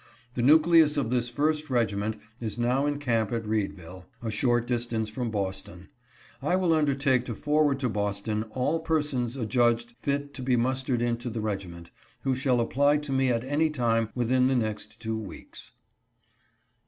The 0.33 0.41
nucleus 0.41 0.97
of 0.97 1.11
this 1.11 1.29
first 1.29 1.69
regiment 1.69 2.17
is 2.39 2.57
now 2.57 2.87
in 2.87 2.97
camp 2.97 3.31
at 3.31 3.45
Readville, 3.45 4.05
a 4.23 4.31
short 4.31 4.65
distance 4.65 5.09
from 5.09 5.29
Boston. 5.29 5.89
I 6.41 6.55
will 6.55 6.73
undertake 6.73 7.23
to 7.25 7.35
for 7.35 7.65
ward 7.65 7.79
to 7.81 7.87
Boston 7.89 8.45
all 8.49 8.79
persons 8.79 9.35
adjudged 9.35 9.91
fit 9.91 10.33
to 10.33 10.41
be 10.41 10.55
mustered 10.55 11.03
into 11.03 11.29
the 11.29 11.39
regi 11.41 11.67
ment, 11.67 11.91
who 12.23 12.33
shall 12.35 12.59
apply 12.61 12.97
to 12.97 13.11
me 13.11 13.29
at 13.29 13.43
any 13.43 13.69
time 13.69 14.09
within 14.15 14.47
the 14.47 14.55
next 14.55 14.99
two 14.99 15.19
weeks. 15.19 15.73